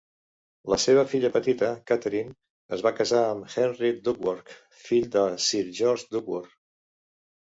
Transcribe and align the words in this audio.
La 0.73 0.77
seva 0.83 1.01
filla 1.09 1.29
petita, 1.33 1.67
Katharine, 1.91 2.31
es 2.77 2.83
va 2.87 2.91
casar 2.99 3.21
amb 3.33 3.51
Henry 3.57 3.91
Duckworth, 4.07 4.49
fill 4.87 5.05
de 5.17 5.27
Sir 5.49 5.61
George 5.81 6.09
Duckworth. 6.17 6.57